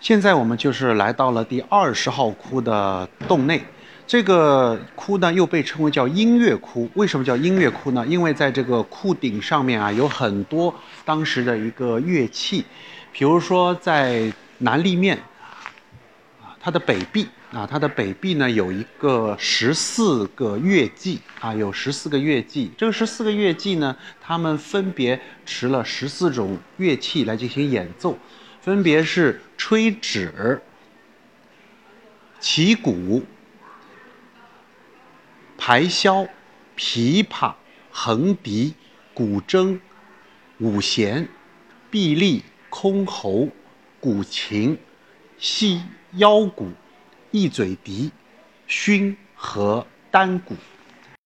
[0.00, 3.62] 现在我们就是来到了第二十号窟的洞内，
[4.06, 6.88] 这个窟呢又被称为叫音乐窟。
[6.94, 8.02] 为什么叫音乐窟呢？
[8.06, 10.74] 因为在这个窟顶上面啊有很多
[11.04, 12.64] 当时的一个乐器，
[13.12, 15.18] 比如说在南立面
[16.40, 22.72] 啊，它的北壁啊，它的北壁呢有一个十四个乐伎啊，有十四个乐伎。
[22.78, 28.16] 这个十四个乐伎呢，他们分别持了十四种乐器来进行演奏。
[28.60, 30.60] 分别是吹指、
[32.38, 33.22] 旗鼓、
[35.56, 36.28] 排箫、
[36.76, 37.54] 琵琶、
[37.90, 38.74] 横笛、
[39.14, 39.80] 古筝、
[40.58, 41.26] 五弦、
[41.90, 43.50] 臂力、箜篌、
[43.98, 44.78] 古琴、
[45.38, 45.80] 西
[46.12, 46.72] 腰鼓、
[47.30, 48.10] 一嘴笛、
[48.68, 50.54] 埙和单鼓。